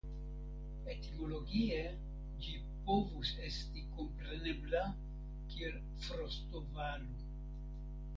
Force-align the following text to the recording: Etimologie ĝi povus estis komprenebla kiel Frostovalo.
Etimologie 0.91 1.81
ĝi 2.45 2.55
povus 2.87 3.33
estis 3.49 3.91
komprenebla 3.99 4.81
kiel 5.53 5.77
Frostovalo. 6.07 7.29